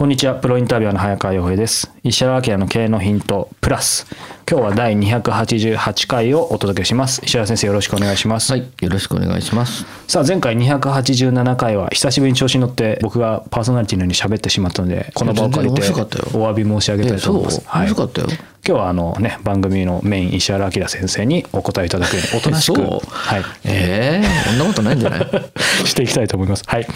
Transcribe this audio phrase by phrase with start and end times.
[0.00, 1.92] こんにちは、プロインタビュアーの早川洋平です。
[2.02, 4.06] 石原明の経営のヒントプラス。
[4.50, 7.20] 今日は第288回をお届けします。
[7.24, 8.50] 石原先生よろしくお願いします。
[8.50, 9.86] はい、よろしくお願いします。
[10.08, 17.62] さあ、前回287回は久しぶりに調子に乗って僕がパーソナリティのように喋ってしまったので、この場を借りてお詫び申し上げたいと思います。
[17.72, 18.26] 面白かったよ
[18.66, 25.26] 今日はあのね、番組のメイン石原明先生にお答えいただくようにおとなしく、はい、ええそんなことないんじゃない？
[25.86, 26.64] していきたいと思います。
[26.66, 26.86] はい。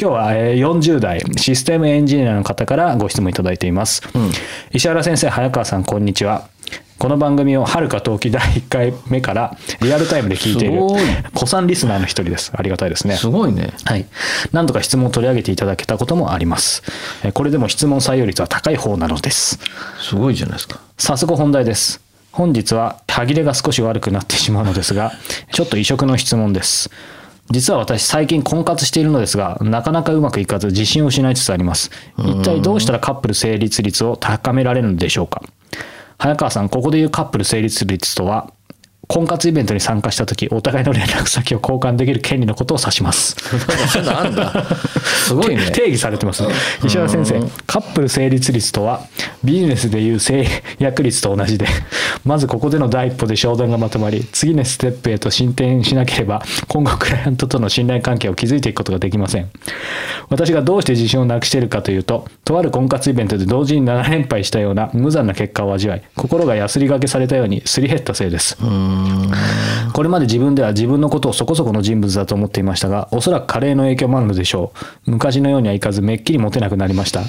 [0.00, 4.02] 今日はえー40代システムエンジニアの方からご質問いただいています。
[4.72, 6.44] 石原先生、早川さん、こんにちは。
[7.00, 10.82] この番組をはるか冬季第1回目からリアルタイムで聞いている
[11.32, 12.52] 古参リスナーの一人です。
[12.54, 13.16] ありがたいですね。
[13.16, 13.72] すごいね。
[13.86, 14.04] はい。
[14.52, 16.82] 何度か質問を取り上げていただけたこともあります。
[17.24, 19.58] えーこれでも質問採用率は高い方なのです。
[19.98, 20.78] すごいじゃないですか。
[20.98, 22.02] 早速本題です。
[22.32, 25.12] 本日は歯切れが少し悪くなってしまうのですが、
[25.54, 26.90] ちょっと異色の質問です。
[27.50, 31.90] 実は私最近婚活しているのですが、なかなかうまくいかず自信を失いつつあります。
[32.18, 35.42] 一体どうしたらカップル成立率を高められるのでしょうか
[36.20, 38.52] 早川さん、ここで言うカップル成立率とは、
[39.10, 43.34] 婚活イベントに参加した時、お互いの連絡先を交換できる権利のことを指します。
[45.04, 45.68] すごいね。
[45.74, 46.50] 定義されてますね。
[46.84, 49.00] 石原先生カップル成立率とは
[49.42, 50.46] ビジネスでいう制
[50.78, 51.66] 約率と同じで
[52.24, 59.48] まずここでの第一歩で商談がまとまり次のステップへと進展しなければ今後クライアントとの信頼関係を築いていくことができません。
[60.28, 68.56] 私がどうして自信をなくしているかというととある婚活イベントで同時に7連敗したような無残な結果を味わい心がやすりがけされたようにすり減ったせいです
[69.92, 74.72] これまで自分では自分のことをそこそこの人物だと思っていましたが、おそらく加齢の影響もあるのでしょ
[75.06, 75.10] う。
[75.10, 77.22] 昔のようにはいかず、めっきりモテなくなりました。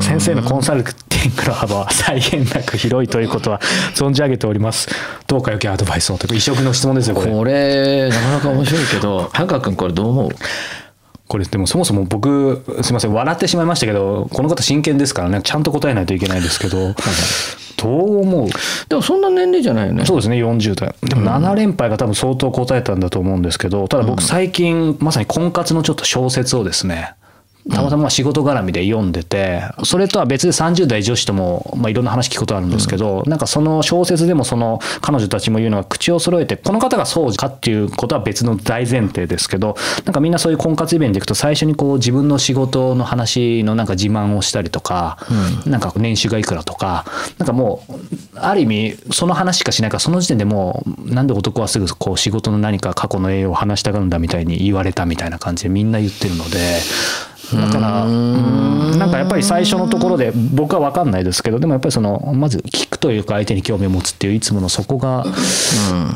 [0.00, 3.60] 先生のコンサルティングの幅は際限なく広いということは
[3.94, 4.88] 存じ上げております。
[5.26, 7.32] どうかよきアドバイスをという異色の質問ですよ、これ。
[7.32, 10.30] これ、なかなか面白いけど、早川君これどう思う？
[11.28, 16.94] これでもそもそも僕、すいません、笑ってしまいましたけど、この方真剣ですからね、ちゃんと答えないといけないですけど、
[17.76, 18.48] どう思う？
[18.88, 20.04] でもそんな年齢じゃないよね。
[20.06, 20.94] そうですね40代。
[21.02, 27.14] でも7連敗が多分相当答えたんだと思うんですけどただ僕最近まさに婚活のちょっと小説をですね
[27.70, 45.18] たまたま仕事絡みで読んでてそれとは別で30代女子とも、まあ、いろんな話聞くことあるんですけど、なんかその小説でもその彼女たちも言うのは口を揃えてこの方がそうかっていうことは別の大前提ですけどなんかみんなそういう婚活イベントで行くと最初にこう自分の仕事の話のなんか自慢をしたりとか、
[45.66, 47.04] なんか年収がいくらとか
[47.38, 56.78] なんかもうある意味その話しかしないからその時点でもうなんで男はすぐこう仕事の何か過去の栄養を話したがるんだみたいに言われたみたいな感じでみんな言ってるので
[57.54, 65.24] だからうんなんかやっぱり最初のところで僕は分かんないですけどでもやっぱりそのまず聞くというか相手に興味を持つっていういつものそこが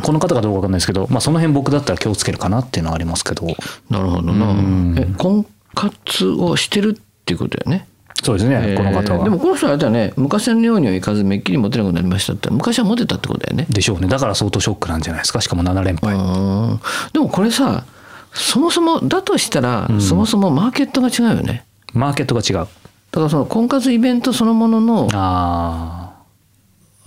[0.02, 3.46] この方がどうか分かんないですけど、まあ、その辺僕だったら気をつけるかなっていうのはありますけど
[3.90, 4.54] なるほどな。
[5.00, 7.86] え、婚活をしてるっていうことだよね。
[8.22, 9.02] そうですねこの方は。
[9.02, 13.66] えーでもこの人はあれだよね、昔のようにはいかずめっきりモテなくなりましたって、昔はモテたってことだよね。
[13.70, 16.14] でしょうねだから相当ショックなんじゃないですかしかも7連敗。
[16.14, 16.80] うん
[17.12, 17.84] でもこれさ
[18.32, 21.64] そもそもだとしたら、そもそもマーケットが違うよね。
[21.92, 22.66] マーケットが違う。
[22.66, 26.14] だからその婚活イベントそのもののあ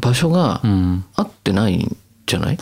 [0.02, 0.62] 場所が
[1.16, 2.58] 合ってないんじゃない、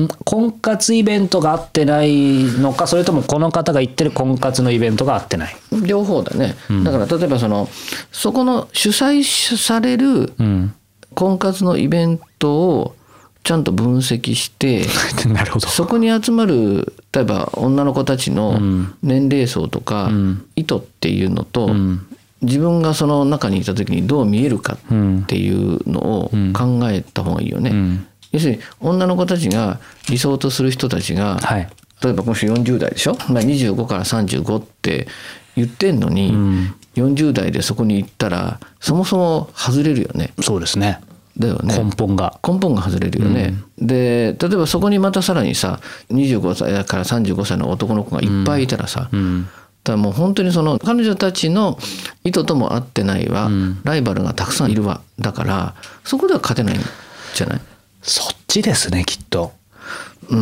[0.00, 0.08] ん。
[0.24, 5.56] 婚活イベントが合ってないのかそれともこの方が言ってる婚活のイベントが合ってない？
[5.84, 6.54] 両方だね、
[6.84, 7.68] だから例えばその
[8.12, 9.24] そこの主催
[9.56, 10.72] されるうん、
[11.14, 12.94] 婚活のイベントを
[13.50, 14.86] ちゃんと分析して
[15.26, 15.66] なるほど。
[15.66, 18.60] そこに集まる例えば女の子たちの
[19.02, 22.06] 年齢層とかん意図っていうのと、ん
[22.42, 27.70] 自分がその中にいた時にどう見えるかっていうのを考えた方がいいよね。
[27.70, 31.68] うん要するに女の子たちが理想とする人たちが、はい。
[32.04, 35.08] 例えば今週40代でしょ、まあ、25から35って
[35.56, 36.32] 言ってんのに、
[36.94, 40.32] 40代でそこに行ったらそもそも外れるよね。
[40.40, 41.00] そうですね。
[41.40, 41.76] だよね。
[41.76, 42.38] 根本が。
[42.46, 49.44] 根本が外れるよね、で例えばそこにまたさらにさ25歳から35歳の男の子がいっぱいいたらさ、うん。
[49.44, 49.52] だか
[49.92, 51.78] らもう本当にその彼女たちの
[52.22, 53.50] 意図とも合ってないわ、
[53.82, 55.00] ライバルがたくさんいるわ。
[55.18, 56.80] だからそこでは勝てないん
[57.34, 57.60] じゃない？
[58.02, 59.52] そっちですねきっと。
[60.28, 60.38] うー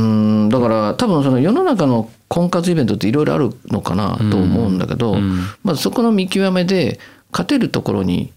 [0.47, 0.49] ん。
[0.49, 5.17] だから多分その世の中の婚活イベントっていろいろあるのかなと思うんだけど、
[5.63, 6.99] まずそこの見極めで
[7.31, 8.33] 勝てるところに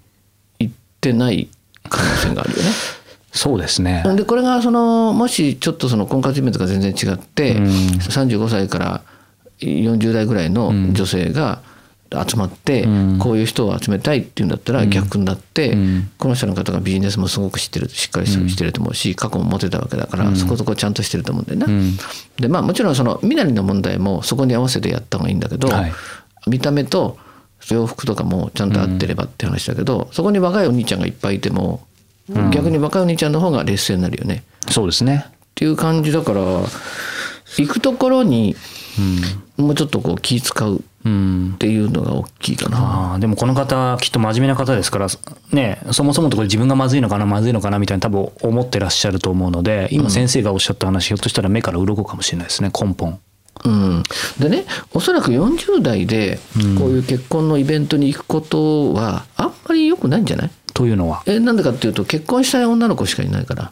[0.60, 1.50] 行ってない
[1.90, 2.64] 可能性があるよね。
[3.32, 4.04] そうですね。
[4.16, 9.02] でこれがそのもしちょっとその婚活イベントが全然違って、35歳から
[9.60, 11.62] 40代ぐらいの女性が
[12.28, 12.86] 集まって、
[13.20, 15.78] こういう人を集めたいっていうんだったら逆になって、
[16.18, 21.68] この人の方がビジネスもすごく知ってるしっかりしてると思うし過去もモテたわけだから、そこそこちゃんとしてると思うんだよな。
[22.38, 25.94] でまあもちろんその身なりの問題もそこに合わせてやった方がいいんだけど、はい。
[26.48, 27.18] 見た目と
[27.70, 31.86] 洋服とかもちゃんと合ってればって話だけど、そこに若いお兄ちゃんがいっぱいいても、
[32.52, 34.44] 逆に若いお兄ちゃんの方が劣勢になるよね。
[34.70, 35.26] そうですね。
[35.28, 38.56] っていう感じだから行くところに
[39.58, 43.14] もうちょっとこう気使ううんっていうのが大きいかな。
[43.14, 45.08] あーでもこの方きっと真面目な方ですから
[45.52, 53.20] ねそもそものところで自分がまずいのかなまずいのかなみたいな多分思ってらっしゃると思うので今先生がおっしゃった話、ひょっとしたら目から鱗かもしれないですね根本。
[53.64, 54.04] うん、
[54.40, 56.40] でねおそらく40代で
[56.80, 60.52] こういう結婚のイベントに行くことはあんまり良くないんじゃない？
[60.74, 61.22] というのは。
[61.28, 63.72] えなんでかっていうと結婚したい女の子しかいないから、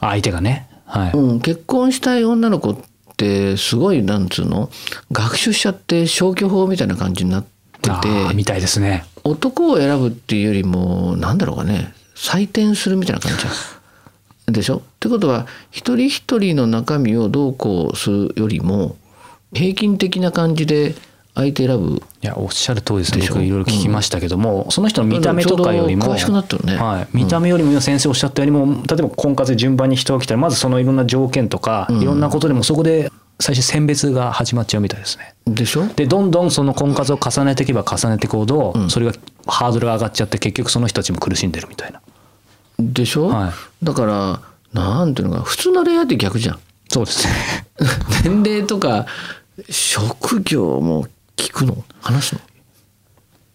[0.00, 0.68] 相手がね。
[0.84, 1.12] はい。
[1.12, 2.78] うん、結婚したい女の子っ
[3.16, 4.70] てすごいなんつうの？
[5.10, 7.44] 学習しちゃって消去法みたいな感じになっ
[7.82, 9.04] てあてーみたいですね。
[9.24, 11.92] 男を選ぶっていうよりもなんだろうかね。
[12.14, 13.52] 採点するみたいな感じじゃん。
[14.52, 14.76] でしょ？
[14.78, 18.96] ってことは一人一人の中身をどうこうするよりも
[19.52, 20.94] 平均的な感じで
[21.34, 26.76] 相手選ぶいやおっしゃる通りです僕いろいろ聞きましたけども、その人の見た目とかよりもね。
[26.76, 35.34] はい、見た目よりも今先生おっしゃったよりも例えば婚活で順番に人が来たらまずそのいろんな条件とか、いろんなことでもそこで最初選別が始まっちゃうみたいですね。
[35.46, 35.86] でしょ？
[35.86, 39.12] でどんどんその婚活を重ねていけば重ねていくほど、それが
[39.46, 42.02] ハードルが上がっちゃって結局その人たちも苦しんでるみたいな
[42.80, 43.84] でしょ、はい。
[43.84, 44.40] だから
[44.72, 46.58] なんていうのか普通の恋愛って逆じゃん。
[46.88, 47.32] そうですね。
[48.24, 49.06] 年齢とか
[49.68, 51.06] 職業も
[51.36, 51.84] 聞くの？
[52.00, 52.40] 話すの？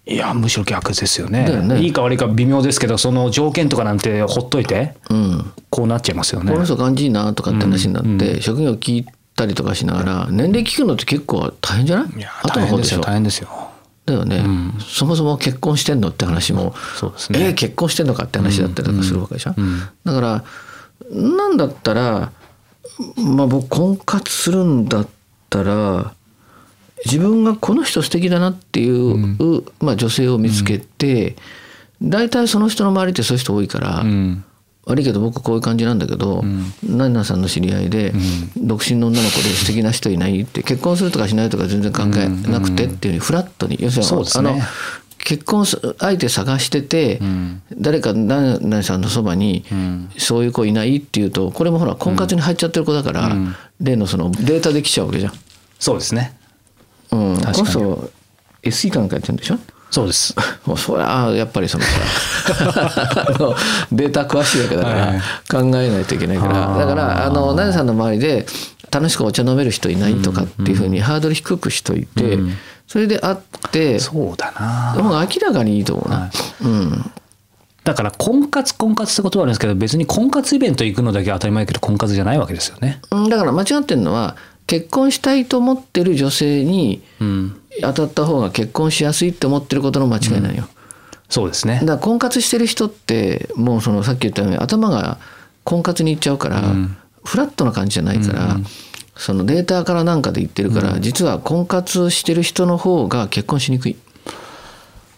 [0.07, 1.49] いやむしろ逆ですよね。
[1.63, 1.81] ね。
[1.81, 5.51] いいか悪いか微妙ですけどその条件とかなんてほっといてうん。
[5.69, 6.51] こうなっちゃいますよね。
[6.51, 9.05] この人感じいいなとかって話になって、職業聞い
[9.35, 12.19] たりとかしながら年齢聞くのって結構大変じゃない？
[12.19, 13.01] いや後の方でしょ？
[13.01, 13.64] 大変ですよ大変ですよ
[14.05, 14.43] だよね、
[14.79, 16.75] そもそも結婚してんのって話も
[17.31, 17.39] ね。
[17.39, 19.55] えー結婚してんのかって話だったりとかするわけでしょ、
[20.03, 20.43] だから
[21.11, 22.31] なんだったら
[23.17, 25.07] まあ僕婚活するんだっ
[25.49, 26.13] たら
[27.03, 31.35] 自分がこの人素敵だなっていう、まあ、女性を見つけて、
[32.01, 34.44] 大体その人の周りってそういう人多いから、うん
[34.85, 36.43] 悪いけど僕こういう感じなんだけど、
[36.83, 38.13] 何々さんの知り合いで、
[38.55, 44.55] 独身の女の子で素敵な人いないって結婚するとかしないとか全然考えなくてっていうふうにフラットに要するにあの
[45.17, 47.19] 結婚す相手探してて、
[47.75, 49.65] 誰か何々さんのそばに、
[50.17, 53.35] そういう子いないっていうとこれもほら婚活に入っちゃってる子だから、
[53.81, 55.33] 例のそのデータで来ちゃうわけじゃん。
[55.79, 56.37] そうですね。
[57.11, 58.11] うん、この人
[58.63, 59.57] SE かなんかやってるんでしょ？
[59.95, 60.35] そうです。
[60.67, 61.89] もうそりゃやっぱりそのさ
[63.27, 63.55] あの
[63.93, 65.21] データ詳しいわけだからはい。
[65.49, 66.79] 考えないといけないから、あー。
[66.79, 68.45] だからあのナさんの周りで
[68.91, 72.37] 楽しくお茶飲める人いないとかっていうふうにハードル低くしといて、
[72.87, 73.37] それで会っ
[73.71, 75.01] てそうだな。
[75.01, 76.29] もう明らかにいいと思うな。
[76.61, 77.11] うん。
[77.85, 82.99] だから婚活婚活って言葉あるんですけど別に婚活イベント行くのだけ当たり前だけど婚活じゃないわけですよね。
[83.11, 84.35] うんだから間違ってるのは
[84.67, 90.67] 結婚したいと思ってる女性にうん、当たった方が結婚しやすいって思ってることの間違いないよ。
[91.29, 91.85] そうですねだ。
[91.85, 95.17] から婚活してる人ってもうそのさっき言ったように頭が
[95.63, 96.61] 婚活に行っちゃうから、
[97.23, 98.57] フラットな感じじゃないから、
[99.17, 103.95] そのデータからなんかで言ってるから、実は婚活してる人の方が結婚しにくい。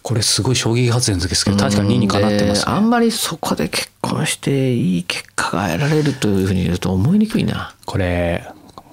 [0.02, 2.72] これすごい衝撃発言ですけど確かに理にかなってますね。
[2.72, 7.74] であんまりそこで結婚していい結果が得られるというふうに言うと思いにくいな。
[7.84, 8.48] これ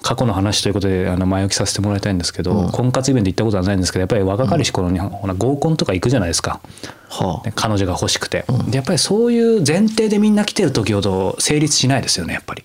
[0.06, 6.60] 過去の話ということであの前置きさせてもらいたいんですけど、婚活イベント行ったことはないんですけどやっぱり若かりし頃に、ほら合コンとか行くじゃないですか。
[7.08, 7.44] はあ。
[7.44, 12.62] で彼女が欲しくて、でやっぱりそういう前提でみんな来てる時ほど成立しないですよねやっぱり。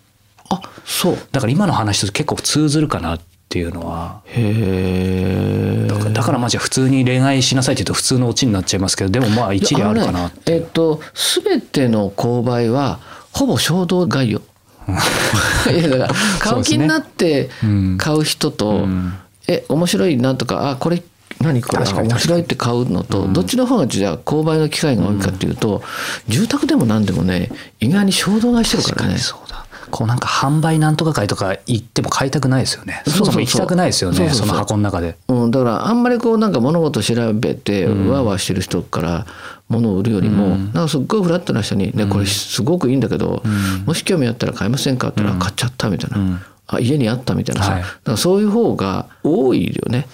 [0.50, 1.18] あそう。
[1.32, 3.20] だから今の話と結構通ずるかなっ
[3.50, 4.22] ていうのは。
[4.28, 5.88] へえ。
[5.88, 11.02] だからだからまあじゃあ普通に恋愛しなさいって言うと普通のオチになっちゃいますけどでもまあ一理あるかなねえっと
[11.44, 13.00] 全ての購買は
[13.32, 14.44] ほぼ衝動買いよ。
[15.72, 17.98] いやだから買う気になってうん。
[17.98, 19.18] 買う人と、ん。
[19.48, 21.02] え面白いなとかあこれ
[21.40, 25.82] 何これ面白いって買うのと、どっちの方がじゃあ購買の機会が多いかっていうと、
[26.28, 29.18] 住宅でも何でもね意外に衝動買いしてるからね。
[29.18, 29.61] そうだ
[29.92, 33.04] こうなんか販売なんとか会とか行っても買いたくないですよね。
[33.06, 35.18] そもそも行きたくないですよねその箱の中で。
[35.28, 39.26] うん、だからあんまりこうなんか物事調べてわーわーしてる人から
[39.70, 43.44] 物を売るよりも、なんかすっごいフラットな人に「ねこれすごくいいんだけど、
[43.86, 47.82] もし興味あったら買いませんか?」って言ったら「買っちゃった」みたいな、あ家にあったみたいなさ、はい。
[47.82, 50.08] だからそういう方が多いよね。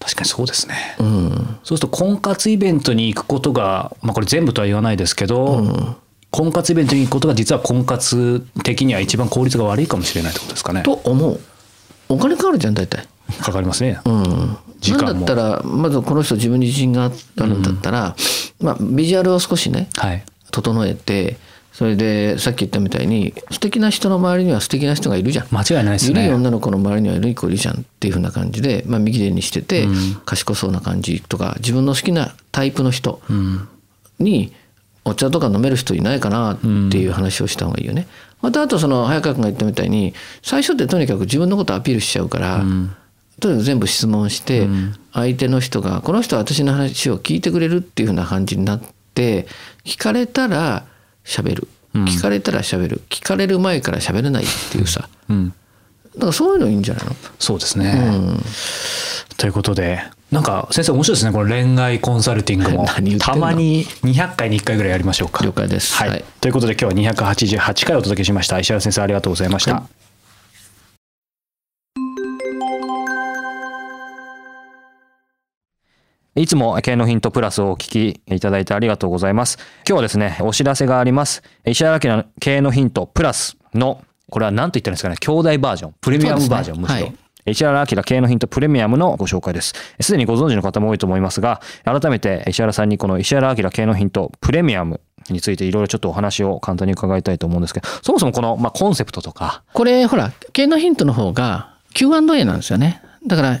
[0.00, 1.56] 確かにそうですね、うん。
[1.62, 5.96] そうすると婚活イベントに行くことが、まあ、これ全部とは言わないですけど、
[6.32, 10.82] 婚活イベントに行くことが実は婚活的には一番効率が悪いかもしれないってことですかね。
[10.82, 11.38] と思う
[12.08, 13.06] お金かかるじゃん大体。
[13.40, 14.00] かかりますね。
[14.04, 17.10] うん、時間もなんだったらまずこの人自分に自信があ
[17.46, 18.16] るんだったら、
[18.60, 20.24] まあ、ビジュアルを少しねはい。
[20.50, 21.36] 整えて
[21.72, 25.46] それでさっき言ったみたいに素敵な人の周りには素敵な人がいるじゃん。
[25.50, 26.22] 間違いないですね。
[26.22, 29.86] ゆるい女の子の周りにはゆるい子いるじゃんっていうふうな感じで、まあ、右手にしてて、
[30.24, 33.20] 賢そうな感じとか自分の好きなタイプの人
[34.18, 34.52] に
[35.04, 36.66] お茶とか飲める人いないかなって
[36.98, 38.06] いう話をした方がいいよね。
[38.40, 42.64] またあとその早川君が言ったみたいに最初ってとにかく自分のことアピールしちゃうから、
[43.40, 44.68] とにかく全部質問して、
[45.12, 48.82] 相手の人がこの人は私の話を聞いてくれるっていうふうな感じになっ
[49.14, 49.46] て
[49.84, 50.84] 聞かれたら
[51.24, 55.54] 喋る聞かれたら喋る聞かれる前から喋れないっていうさ、うん。
[56.14, 57.12] だからそういうのいいんじゃないの？
[57.38, 57.94] そうですね。
[59.38, 61.32] ということで、なんか先生面白いですね。
[61.32, 62.86] この恋愛コンサルティングも
[63.18, 65.44] たまに200回に1回ぐらいやりましょうか。
[65.44, 66.08] 了解ですはい。
[66.10, 68.58] はいということで今日は288回お届けしました。
[68.58, 69.74] 石原先生ありがとうございました。
[69.74, 69.82] はい
[76.34, 79.58] いつも経営のヒントプラスをお聞きいただいてありがとうございます。
[79.86, 81.42] 今日はですね、お知らせがあります。
[81.66, 84.02] 石原明の経営のヒントプラスの、
[84.32, 87.06] これは何と言ったらいいんですかね、兄弟バージョン、プレミアムバージョン、むしろ。
[87.06, 89.74] はい石原明経営のヒントプレミアムのご紹介です。
[90.00, 103.60] すでにご存知の方も多いと思いますが、改めて石原さんにこの石原明経営のヒントプレミアムについていろいろちょっとお話を簡単に伺いたいと思うんですけど、そもそもこの、まあ、コンセプトとか、これほら経営のヒントの方が Q&A なんですよねだから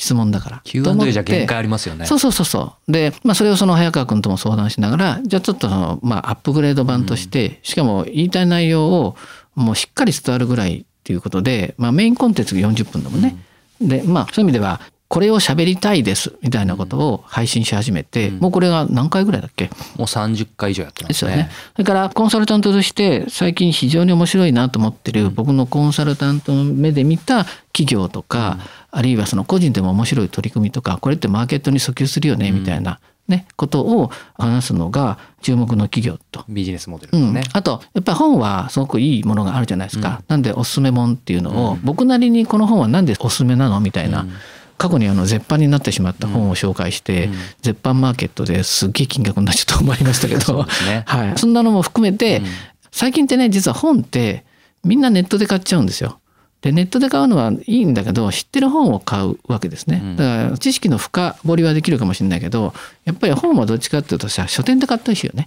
[0.00, 0.60] 質問だから。
[0.64, 2.06] Q&A てじゃ限界ありますよね。
[2.06, 2.92] そうそうそうそう。
[2.92, 9.16] で、まあ、それをその早川君とも相談しながらじゃあちょっとその、まあ、アップグレード版として、しかも言いたい内容を
[9.54, 13.36] もうしっかり伝わるぐらいっていうことで、まあ、メインコンテンツが40分だもんね。
[13.78, 14.80] でまあそういう意味では
[15.10, 19.64] これを喋りたいですみたいなことを配信し始めて、もうこれが何回ぐらいだっけ？
[19.64, 21.08] もう30回以上やってまね。
[21.08, 21.50] ですすよね。
[21.72, 28.58] それからコンサルタントとして最近非常に面白いなと思ってる僕のコンサルタントの目で見た企業とか、
[28.92, 36.44] あるいはその個人でも面白い取り組みとかこれってマーケットに訴求するよねみたいな、ね、ことを話すのが注目の企業と。
[36.48, 37.52] ビジネスモデルうんですね。
[37.52, 40.22] あとやっぱり本はすごくいいものがあるじゃないですか。
[40.28, 44.24] なんでおすすめ本っていうのを、僕なりにこの本はなんでおすすめなのみたいな。
[44.80, 47.28] 過去にあの絶版になってしまった本を紹介して、
[47.60, 51.04] 絶版マーケットですっげえ金額になっちゃったと思いましたけど、 ね。
[51.06, 52.40] はい、そんなのも含めて、
[52.90, 54.42] 最近ってね実は本って
[54.82, 56.18] みんなネットで買っちゃうんですよ。
[56.62, 60.02] でネットで買うのはいいんだけど知ってる本を買うわけですね。
[60.16, 62.72] だから知識の深掘りはできるかもしれないけど
[63.04, 65.46] やっぱり本はどっちかっていうとさ書店で買ってほしいよね。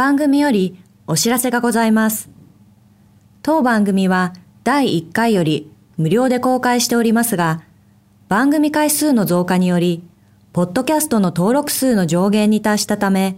[0.00, 2.30] 番組よりお知らせがございます。
[3.42, 4.32] 当番組は
[4.64, 7.60] 第1回より無料で公開しておりますが、
[8.26, 10.02] 番組回数の増加により、
[10.54, 13.36] ポッドキャストの登録数の上限に達したため、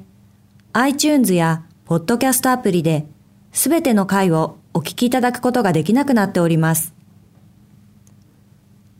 [0.73, 3.07] iTunes やポッドキャストアプリで、
[3.50, 6.95] すべての回をお聞きいただくことができなくなっております。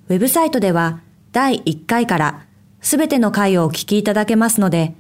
[0.09, 0.99] ウェブサイトでは
[1.31, 2.45] 第1回から
[2.81, 4.97] すべての回をお聞きいただけますので、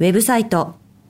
[0.00, 0.74] ウェブサイト